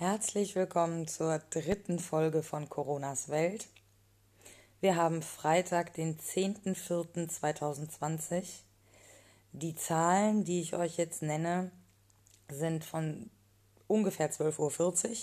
[0.00, 3.66] Herzlich willkommen zur dritten Folge von Coronas Welt.
[4.80, 8.44] Wir haben Freitag, den 10.04.2020.
[9.50, 11.72] Die Zahlen, die ich euch jetzt nenne,
[12.48, 13.28] sind von
[13.88, 15.16] ungefähr 12.40 Uhr.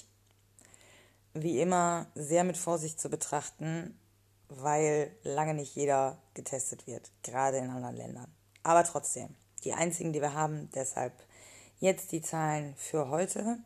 [1.35, 3.97] Wie immer sehr mit Vorsicht zu betrachten,
[4.49, 8.27] weil lange nicht jeder getestet wird, gerade in anderen Ländern.
[8.63, 11.13] Aber trotzdem, die einzigen, die wir haben, deshalb
[11.79, 13.59] jetzt die Zahlen für heute.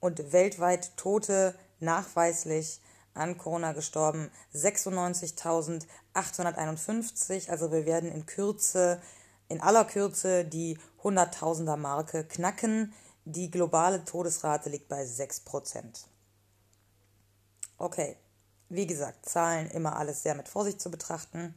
[0.00, 2.80] und weltweit Tote nachweislich
[3.14, 7.50] an Corona gestorben 96.851.
[7.50, 9.02] Also wir werden in Kürze,
[9.48, 12.92] in aller Kürze die Hunderttausender Marke knacken.
[13.24, 16.06] Die globale Todesrate liegt bei 6%.
[17.76, 18.16] Okay,
[18.68, 21.54] wie gesagt, Zahlen immer alles sehr mit Vorsicht zu betrachten.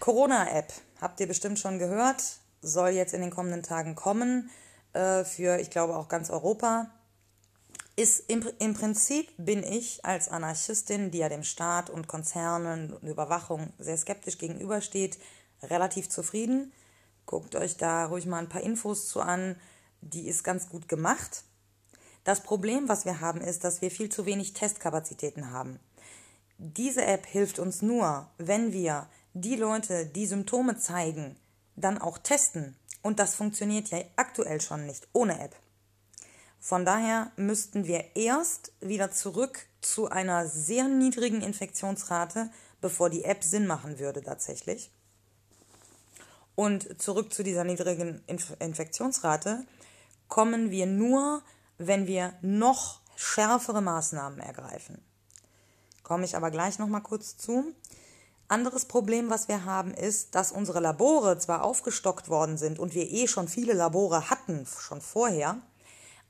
[0.00, 2.22] Corona-App, habt ihr bestimmt schon gehört,
[2.62, 4.50] soll jetzt in den kommenden Tagen kommen
[4.92, 6.90] äh, für, ich glaube, auch ganz Europa.
[7.96, 13.08] Ist im, im Prinzip bin ich als Anarchistin, die ja dem Staat und Konzernen und
[13.08, 15.18] Überwachung sehr skeptisch gegenübersteht,
[15.62, 16.72] relativ zufrieden.
[17.26, 19.56] Guckt euch da ruhig mal ein paar Infos zu an.
[20.00, 21.42] Die ist ganz gut gemacht.
[22.24, 25.78] Das Problem, was wir haben, ist, dass wir viel zu wenig Testkapazitäten haben.
[26.58, 31.36] Diese App hilft uns nur, wenn wir die Leute, die Symptome zeigen,
[31.74, 32.76] dann auch testen.
[33.02, 35.54] Und das funktioniert ja aktuell schon nicht ohne App.
[36.58, 42.50] Von daher müssten wir erst wieder zurück zu einer sehr niedrigen Infektionsrate,
[42.80, 44.90] bevor die App Sinn machen würde tatsächlich.
[46.56, 49.64] Und zurück zu dieser niedrigen Inf Infektionsrate
[50.26, 51.42] kommen wir nur,
[51.78, 54.98] wenn wir noch schärfere Maßnahmen ergreifen.
[56.02, 57.72] Komme ich aber gleich noch mal kurz zu.
[58.48, 63.10] Anderes Problem, was wir haben, ist, dass unsere Labore zwar aufgestockt worden sind und wir
[63.10, 65.60] eh schon viele Labore hatten, schon vorher,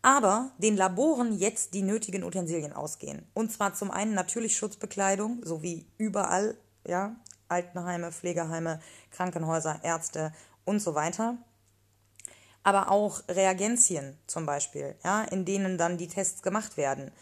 [0.00, 3.26] aber den Laboren jetzt die nötigen Utensilien ausgehen.
[3.34, 7.16] Und zwar zum einen natürlich Schutzbekleidung, so wie überall, ja,
[7.48, 8.80] Altenheime, Pflegeheime,
[9.10, 10.32] Krankenhäuser, Ärzte
[10.64, 11.36] und so weiter.
[12.62, 17.12] Aber auch Reagenzien zum Beispiel, ja, in denen dann die Tests gemacht werden.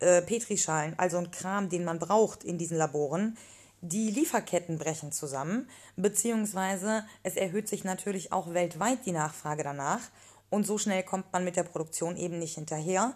[0.00, 3.36] Äh, Petrischalen, also ein Kram, den man braucht in diesen Laboren.
[3.82, 10.00] Die Lieferketten brechen zusammen, beziehungsweise es erhöht sich natürlich auch weltweit die Nachfrage danach
[10.48, 13.14] und so schnell kommt man mit der Produktion eben nicht hinterher.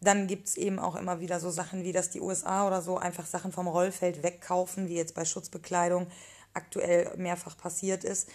[0.00, 2.98] Dann gibt es eben auch immer wieder so Sachen wie, dass die USA oder so
[2.98, 6.06] einfach Sachen vom Rollfeld wegkaufen, wie jetzt bei Schutzbekleidung
[6.54, 8.28] aktuell mehrfach passiert ist.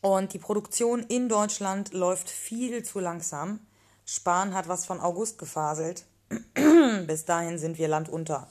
[0.00, 3.60] Und die Produktion in Deutschland läuft viel zu langsam.
[4.04, 6.04] Spahn hat was von August gefaselt.
[7.06, 8.48] Bis dahin sind wir landunter.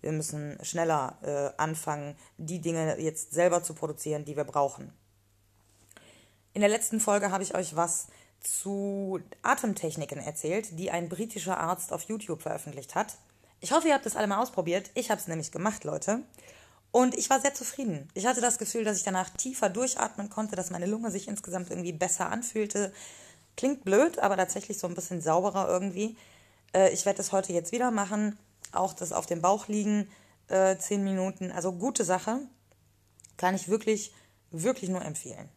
[0.00, 4.92] Wir müssen schneller äh, anfangen, die Dinge jetzt selber zu produzieren, die wir brauchen.
[6.54, 8.08] In der letzten Folge habe ich euch was
[8.42, 13.16] zu Atemtechniken erzählt, die ein britischer Arzt auf YouTube veröffentlicht hat.
[13.60, 14.90] Ich hoffe, ihr habt das alle mal ausprobiert.
[14.94, 16.22] Ich habe es nämlich gemacht, Leute.
[16.90, 18.08] Und ich war sehr zufrieden.
[18.14, 21.70] Ich hatte das Gefühl, dass ich danach tiefer durchatmen konnte, dass meine Lunge sich insgesamt
[21.70, 22.92] irgendwie besser anfühlte.
[23.56, 26.16] Klingt blöd, aber tatsächlich so ein bisschen sauberer irgendwie.
[26.74, 28.38] Äh, ich werde das heute jetzt wieder machen.
[28.72, 30.10] Auch das auf dem Bauch liegen,
[30.48, 31.50] äh, zehn Minuten.
[31.50, 32.40] Also gute Sache.
[33.38, 34.12] Kann ich wirklich,
[34.50, 35.48] wirklich nur empfehlen.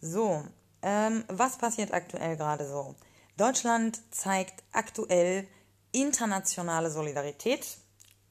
[0.00, 0.42] So,
[0.82, 2.94] ähm, was passiert aktuell gerade so?
[3.36, 5.46] Deutschland zeigt aktuell
[5.92, 7.78] internationale Solidarität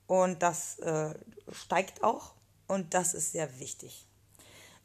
[0.07, 1.13] und das äh,
[1.51, 2.33] steigt auch
[2.67, 4.07] und das ist sehr wichtig.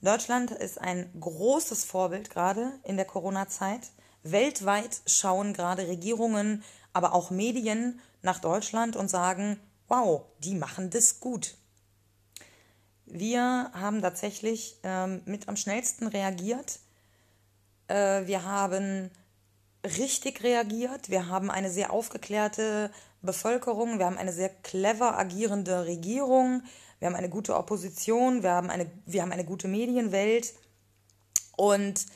[0.03, 3.91] Deutschland ist ein großes Vorbild gerade in der Corona-Zeit.
[4.23, 6.63] Weltweit schauen gerade Regierungen,
[6.93, 9.59] aber auch Medien nach Deutschland und sagen,
[9.89, 11.57] wow, die machen das gut.
[13.07, 16.81] Wir haben tatsächlich ähm, mit am schnellsten reagiert.
[17.89, 19.11] Äh, wir haben
[19.85, 21.11] richtig reagiert.
[21.11, 22.91] Wir haben eine sehr aufgeklärte
[23.23, 23.99] Bevölkerung.
[23.99, 26.63] Wir haben eine sehr clever agierende Regierung.
[26.99, 28.43] Wir haben eine gute Opposition.
[28.43, 30.55] Wir haben eine, wir haben eine gute Medienwelt.
[31.57, 32.07] Und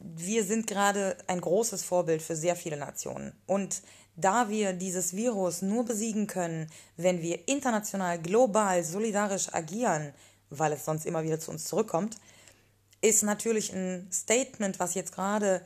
[0.00, 3.32] wir sind gerade ein großes Vorbild für sehr viele Nationen.
[3.46, 3.82] Und
[4.14, 10.12] da wir dieses Virus nur besiegen können, wenn wir international, global, solidarisch agieren,
[10.50, 12.16] weil es sonst immer wieder zu uns zurückkommt,
[13.02, 15.62] ist natürlich ein Statement, was jetzt gerade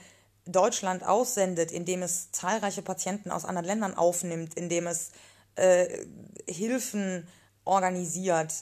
[0.46, 5.10] Deutschland aussendet, indem es zahlreiche Patienten aus anderen Ländern aufnimmt, indem es
[5.56, 5.86] äh,
[6.48, 7.28] Hilfen
[7.64, 8.52] organisiert,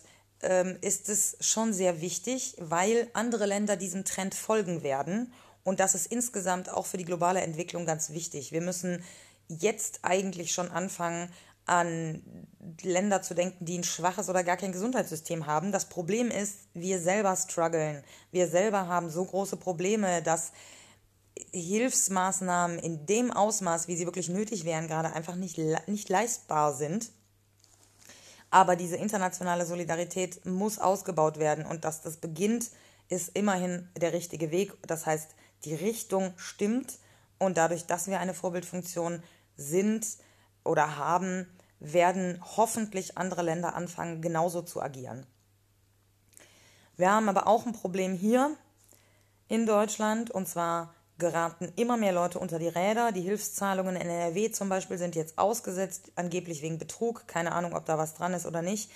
[0.42, 5.32] ähm, ist es schon sehr wichtig, weil andere Länder diesem Trend folgen werden.
[5.62, 8.52] Und das ist insgesamt auch für die globale Entwicklung ganz wichtig.
[8.52, 9.02] Wir müssen
[9.48, 11.30] jetzt eigentlich schon anfangen,
[11.66, 12.22] an
[12.82, 15.72] Länder zu denken, die ein schwaches oder gar kein Gesundheitssystem haben.
[15.72, 18.02] Das Problem ist, wir selber strugglen.
[18.30, 20.52] Wir selber haben so große Probleme, dass
[21.52, 27.10] Hilfsmaßnahmen in dem Ausmaß, wie sie wirklich nötig wären, gerade einfach nicht, nicht leistbar sind.
[28.50, 32.70] Aber diese internationale Solidarität muss ausgebaut werden und dass das beginnt,
[33.08, 34.72] ist immerhin der richtige Weg.
[34.86, 35.34] Das heißt,
[35.64, 36.98] die Richtung stimmt
[37.38, 39.22] und dadurch, dass wir eine Vorbildfunktion
[39.56, 40.06] sind
[40.64, 41.46] oder haben,
[41.80, 45.26] werden hoffentlich andere Länder anfangen, genauso zu agieren.
[46.96, 48.56] Wir haben aber auch ein Problem hier
[49.48, 53.12] in Deutschland und zwar geraten immer mehr Leute unter die Räder.
[53.12, 57.28] Die Hilfszahlungen in NRW zum Beispiel sind jetzt ausgesetzt, angeblich wegen Betrug.
[57.28, 58.90] Keine Ahnung, ob da was dran ist oder nicht.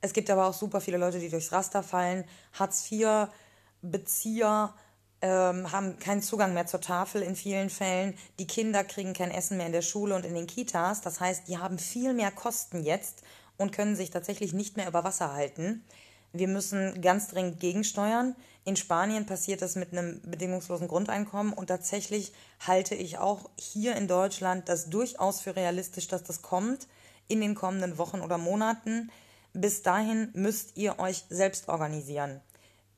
[0.00, 2.24] Es gibt aber auch super viele Leute, die durchs Raster fallen.
[2.54, 4.72] Hartz-IV-Bezieher
[5.22, 8.14] ähm, haben keinen Zugang mehr zur Tafel in vielen Fällen.
[8.38, 11.00] Die Kinder kriegen kein Essen mehr in der Schule und in den Kitas.
[11.00, 13.22] Das heißt, die haben viel mehr Kosten jetzt
[13.58, 15.84] und können sich tatsächlich nicht mehr über Wasser halten.
[16.32, 18.36] Wir müssen ganz dringend gegensteuern.
[18.64, 24.06] In Spanien passiert das mit einem bedingungslosen Grundeinkommen und tatsächlich halte ich auch hier in
[24.06, 26.86] Deutschland das durchaus für realistisch, dass das kommt
[27.26, 29.10] in den kommenden Wochen oder Monaten.
[29.52, 32.40] Bis dahin müsst ihr euch selbst organisieren.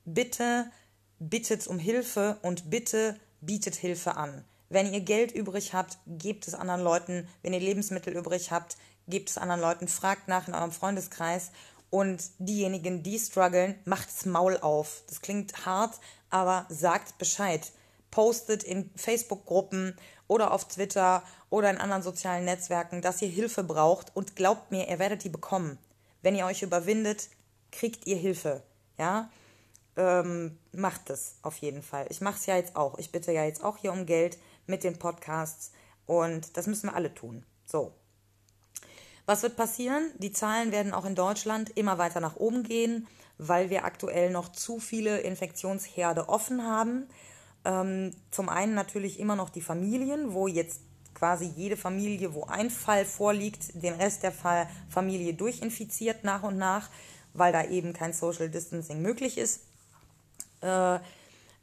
[0.05, 0.69] Bitte
[1.19, 4.43] bittet um Hilfe und bitte bietet Hilfe an.
[4.69, 7.27] Wenn ihr Geld übrig habt, gebt es anderen Leuten.
[7.41, 8.77] Wenn ihr Lebensmittel übrig habt,
[9.07, 9.87] gebt es anderen Leuten.
[9.87, 11.51] Fragt nach in eurem Freundeskreis.
[11.89, 15.03] Und diejenigen, die strugglen, macht's Maul auf.
[15.07, 15.99] Das klingt hart,
[16.31, 17.71] aber sagt Bescheid.
[18.09, 19.95] Postet in Facebook-Gruppen
[20.27, 21.21] oder auf Twitter
[21.51, 25.29] oder in anderen sozialen Netzwerken, dass ihr Hilfe braucht und glaubt mir, ihr werdet die
[25.29, 25.77] bekommen.
[26.23, 27.29] Wenn ihr euch überwindet,
[27.71, 28.63] kriegt ihr Hilfe.
[28.97, 29.29] Ja,
[29.95, 32.07] ähm, macht es auf jeden Fall.
[32.09, 32.97] Ich mache es ja jetzt auch.
[32.97, 34.37] Ich bitte ja jetzt auch hier um Geld
[34.67, 35.71] mit den Podcasts
[36.05, 37.45] und das müssen wir alle tun.
[37.65, 37.93] So.
[39.25, 40.11] Was wird passieren?
[40.17, 43.07] Die Zahlen werden auch in Deutschland immer weiter nach oben gehen,
[43.37, 47.07] weil wir aktuell noch zu viele Infektionsherde offen haben.
[47.63, 50.81] Ähm, zum einen natürlich immer noch die Familien, wo jetzt
[51.13, 56.57] quasi jede Familie, wo ein Fall vorliegt, den Rest der Fall Familie durchinfiziert nach und
[56.57, 56.89] nach,
[57.33, 59.61] weil da eben kein Social Distancing möglich ist.
[60.63, 60.99] Äh,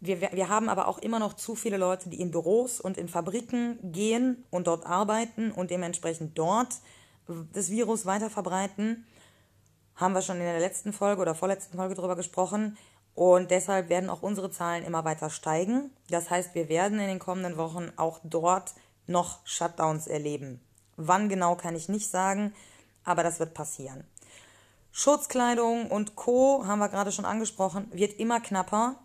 [0.03, 3.09] wir, wir haben aber auch immer noch zu viele Leute, die in Büros und in
[3.09, 6.69] Fabriken gehen und dort arbeiten und dementsprechend dort
[7.53, 9.07] das Virus weiter verbreiten.
[9.97, 12.79] Haben wir schon in der letzten Folge oder vorletzten Folge darüber gesprochen.
[13.15, 15.91] Und deshalb werden auch unsere Zahlen immer weiter steigen.
[16.09, 18.73] Das heißt, wir werden in den kommenden Wochen auch dort
[19.07, 20.61] noch Shutdowns erleben.
[20.97, 22.55] Wann genau kann ich nicht sagen,
[23.05, 24.05] aber das wird passieren.
[24.93, 26.65] Schutzkleidung und Co.
[26.67, 28.97] haben wir gerade schon angesprochen, wird immer knapper.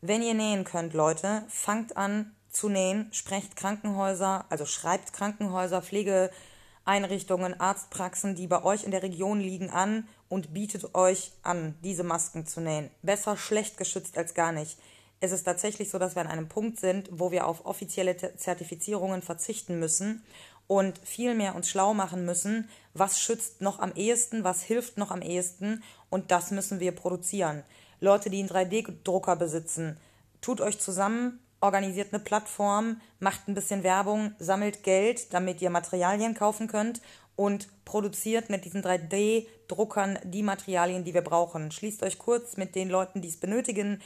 [0.00, 7.60] Wenn ihr nähen könnt, Leute, fangt an zu nähen, sprecht Krankenhäuser, also schreibt Krankenhäuser, Pflegeeinrichtungen,
[7.60, 12.46] Arztpraxen, die bei euch in der Region liegen, an und bietet euch an, diese Masken
[12.46, 12.90] zu nähen.
[13.02, 14.78] Besser schlecht geschützt als gar nicht.
[15.20, 19.22] Es ist tatsächlich so, dass wir an einem Punkt sind, wo wir auf offizielle Zertifizierungen
[19.22, 20.22] verzichten müssen
[20.66, 25.10] und viel mehr uns schlau machen müssen, was schützt noch am ehesten, was hilft noch
[25.10, 27.62] am ehesten und das müssen wir produzieren.
[28.00, 29.98] Leute, die einen 3D-Drucker besitzen,
[30.40, 36.34] tut euch zusammen, organisiert eine Plattform, macht ein bisschen Werbung, sammelt Geld, damit ihr Materialien
[36.34, 37.00] kaufen könnt
[37.36, 41.72] und produziert mit diesen 3D-Druckern die Materialien, die wir brauchen.
[41.72, 44.00] Schließt euch kurz mit den Leuten, die es benötigen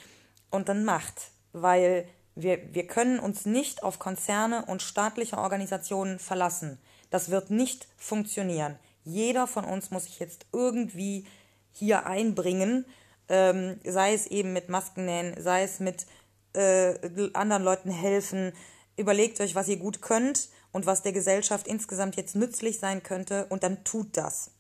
[0.51, 2.09] und dann macht, weil
[2.43, 6.79] wir, wir können uns nicht auf Konzerne und staatliche Organisationen verlassen.
[7.11, 8.79] Das wird nicht funktionieren.
[9.05, 11.27] Jeder von uns muss sich jetzt irgendwie
[11.73, 12.85] hier einbringen,
[13.29, 16.07] ähm, sei es eben mit Masken nähen, sei es mit
[16.55, 16.95] äh,
[17.35, 18.53] anderen Leuten helfen,
[18.97, 23.47] überlegt euch, was ihr gut könnt und was der Gesellschaft insgesamt jetzt nützlich sein könnte
[23.47, 24.51] und dann tut das.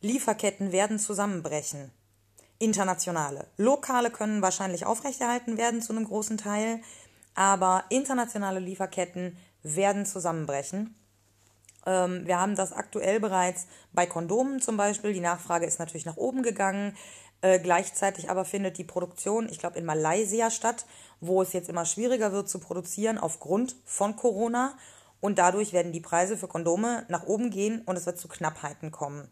[0.00, 1.90] Lieferketten werden zusammenbrechen.
[2.60, 3.46] Internationale.
[3.56, 6.80] Lokale können wahrscheinlich aufrechterhalten werden zu einem großen Teil,
[7.34, 10.94] aber internationale Lieferketten werden zusammenbrechen.
[11.86, 15.14] Ähm, wir haben das aktuell bereits bei Kondomen zum Beispiel.
[15.14, 16.96] Die Nachfrage ist natürlich nach oben gegangen.
[17.40, 20.84] Äh, gleichzeitig aber findet die Produktion, ich glaube, in Malaysia statt,
[21.20, 24.76] wo es jetzt immer schwieriger wird zu produzieren aufgrund von Corona.
[25.20, 28.90] Und dadurch werden die Preise für Kondome nach oben gehen und es wird zu Knappheiten
[28.90, 29.28] kommen.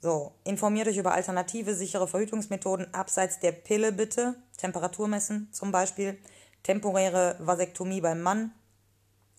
[0.00, 4.34] So, informiert euch über alternative, sichere Verhütungsmethoden abseits der Pille bitte.
[4.58, 6.18] Temperatur messen zum Beispiel.
[6.62, 8.52] Temporäre Vasektomie beim Mann.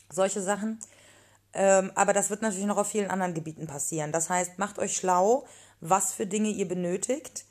[0.09, 0.79] Solche Sachen.
[1.53, 4.11] Ähm, aber das wird natürlich noch auf vielen anderen Gebieten passieren.
[4.11, 5.45] Das heißt, macht euch schlau,
[5.79, 7.45] was für Dinge ihr benötigt,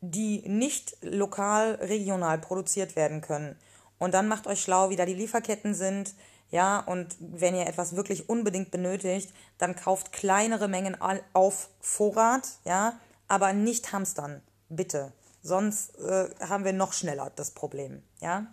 [0.00, 3.56] die nicht lokal, regional produziert werden können.
[3.98, 6.14] Und dann macht euch schlau, wie da die Lieferketten sind.
[6.50, 10.96] Ja, und wenn ihr etwas wirklich unbedingt benötigt, dann kauft kleinere Mengen
[11.32, 12.98] auf Vorrat, ja,
[13.28, 15.12] aber nicht hamstern, bitte.
[15.42, 18.46] Sonst äh, haben wir noch schneller das Problem, ja.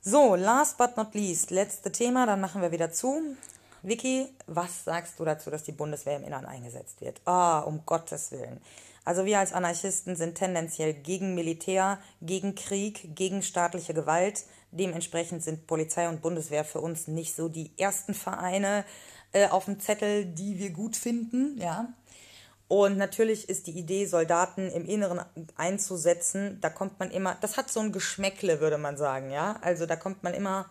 [0.00, 3.36] So, last but not least, letzte Thema, dann machen wir wieder zu.
[3.82, 7.20] Vicky, was sagst du dazu, dass die Bundeswehr im Innern eingesetzt wird?
[7.24, 8.60] Ah, um Gottes Willen.
[9.04, 14.44] Also wir als Anarchisten sind tendenziell gegen Militär, gegen Krieg, gegen staatliche Gewalt.
[14.76, 18.84] Dementsprechend sind Polizei und Bundeswehr für uns nicht so die ersten Vereine
[19.32, 21.92] äh, auf dem Zettel, die wir gut finden, ja.
[22.68, 25.20] Und natürlich ist die Idee, Soldaten im Inneren
[25.56, 29.56] einzusetzen, da kommt man immer, das hat so ein Geschmäckle, würde man sagen, ja.
[29.62, 30.68] Also da kommt man immer,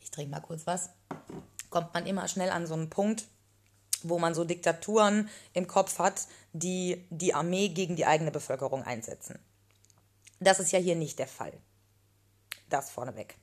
[0.00, 0.90] ich trinke mal kurz was,
[1.70, 3.26] kommt man immer schnell an so einen Punkt,
[4.02, 9.38] wo man so Diktaturen im Kopf hat, die die Armee gegen die eigene Bevölkerung einsetzen.
[10.40, 11.52] Das ist ja hier nicht der Fall.
[12.68, 13.36] Das vorneweg.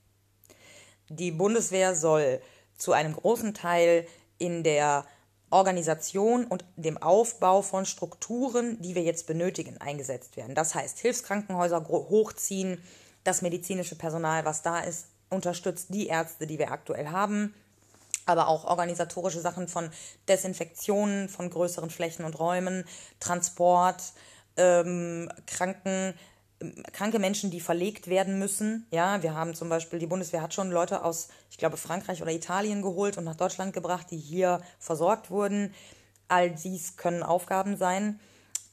[1.09, 2.41] Die Bundeswehr soll
[2.77, 5.05] zu einem großen Teil in der
[5.51, 10.55] Organisation und dem Aufbau von Strukturen, die wir jetzt benötigen, eingesetzt werden.
[10.55, 12.81] Das heißt, Hilfskrankenhäuser hochziehen,
[13.23, 17.53] das medizinische Personal, was da ist, unterstützt die Ärzte, die wir aktuell haben,
[18.25, 19.89] aber auch organisatorische Sachen von
[20.27, 22.85] Desinfektionen von größeren Flächen und Räumen,
[23.19, 24.13] Transport,
[24.57, 26.13] ähm, Kranken,
[26.93, 28.87] kranke Menschen, die verlegt werden müssen.
[28.91, 32.31] Ja, wir haben zum Beispiel, die Bundeswehr hat schon Leute aus, ich glaube, Frankreich oder
[32.31, 35.73] Italien geholt und nach Deutschland gebracht, die hier versorgt wurden.
[36.27, 38.19] All dies können Aufgaben sein,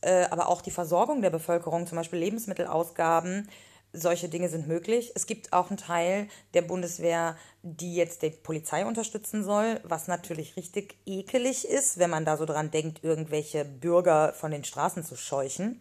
[0.00, 3.48] äh, aber auch die Versorgung der Bevölkerung, zum Beispiel Lebensmittelausgaben,
[3.92, 5.12] solche Dinge sind möglich.
[5.14, 10.56] Es gibt auch einen Teil der Bundeswehr, die jetzt die Polizei unterstützen soll, was natürlich
[10.56, 15.16] richtig ekelig ist, wenn man da so dran denkt, irgendwelche Bürger von den Straßen zu
[15.16, 15.80] scheuchen.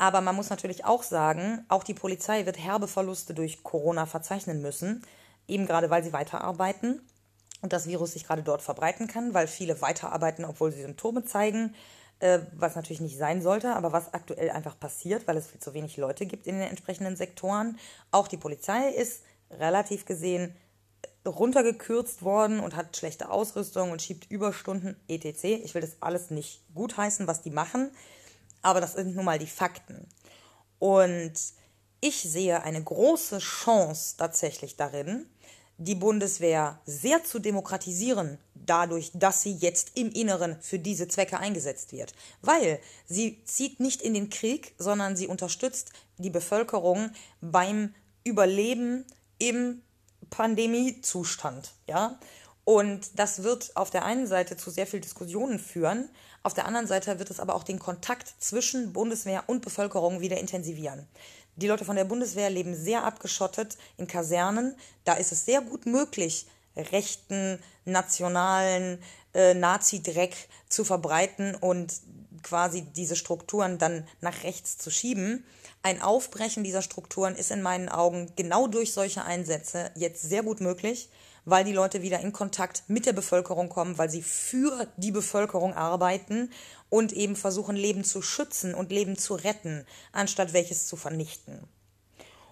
[0.00, 4.62] Aber man muss natürlich auch sagen, auch die Polizei wird herbe Verluste durch Corona verzeichnen
[4.62, 5.02] müssen,
[5.46, 7.02] eben gerade weil sie weiterarbeiten
[7.60, 11.74] und das Virus sich gerade dort verbreiten kann, weil viele weiterarbeiten, obwohl sie Symptome zeigen,
[12.20, 15.74] äh, was natürlich nicht sein sollte, aber was aktuell einfach passiert, weil es viel zu
[15.74, 17.78] wenig Leute gibt in den entsprechenden Sektoren.
[18.10, 20.56] Auch die Polizei ist relativ gesehen
[21.26, 25.44] runtergekürzt worden und hat schlechte Ausrüstung und schiebt Überstunden etc.
[25.62, 27.90] Ich will das alles nicht gutheißen, was die machen.
[28.62, 30.06] Aber das sind nun mal die Fakten.
[30.78, 31.32] Und
[32.00, 35.26] ich sehe eine große Chance tatsächlich darin,
[35.76, 41.92] die Bundeswehr sehr zu demokratisieren, dadurch, dass sie jetzt im Inneren für diese Zwecke eingesetzt
[41.92, 42.14] wird.
[42.42, 49.06] Weil sie zieht nicht in den Krieg, sondern sie unterstützt die Bevölkerung beim Überleben
[49.38, 49.80] im
[50.28, 51.72] Pandemiezustand.
[51.88, 52.18] Ja?
[52.70, 56.08] Und das wird auf der einen Seite zu sehr viel Diskussionen führen,
[56.44, 60.38] auf der anderen Seite wird es aber auch den Kontakt zwischen Bundeswehr und Bevölkerung wieder
[60.38, 61.08] intensivieren.
[61.56, 64.76] Die Leute von der Bundeswehr leben sehr abgeschottet in Kasernen.
[65.02, 66.46] Da ist es sehr gut möglich,
[66.76, 69.02] rechten, nationalen
[69.34, 70.36] äh, Nazi-Dreck
[70.68, 71.92] zu verbreiten und
[72.44, 75.44] quasi diese Strukturen dann nach rechts zu schieben.
[75.82, 80.60] Ein Aufbrechen dieser Strukturen ist in meinen Augen genau durch solche Einsätze jetzt sehr gut
[80.60, 81.08] möglich
[81.44, 85.74] weil die Leute wieder in Kontakt mit der Bevölkerung kommen, weil sie für die Bevölkerung
[85.74, 86.50] arbeiten
[86.88, 91.66] und eben versuchen, Leben zu schützen und Leben zu retten, anstatt welches zu vernichten.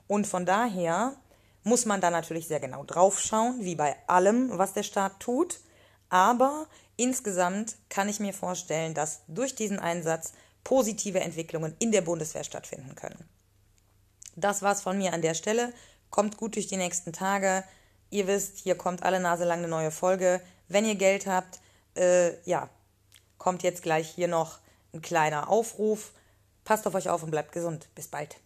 [0.07, 1.17] Und von daher
[1.65, 5.61] muss man da natürlich sehr genau draufschauen, wie bei allem, was der Staat tut.
[6.09, 6.67] Aber
[6.97, 10.33] insgesamt kann ich mir vorstellen, dass durch diesen Einsatz
[10.65, 13.29] positive Entwicklungen in der Bundeswehr stattfinden können.
[14.37, 15.73] Das war's von mir an der Stelle.
[16.11, 17.65] Kommt gut durch die nächsten Tage.
[18.11, 20.41] Ihr wisst, hier kommt alle Nase lang eine neue Folge.
[20.69, 21.61] Wenn ihr Geld habt,
[21.97, 22.69] äh, ja,
[23.37, 24.59] kommt jetzt gleich hier noch
[24.93, 26.13] ein kleiner Aufruf.
[26.65, 27.89] Passt auf euch auf und bleibt gesund.
[27.95, 28.37] Bis bald.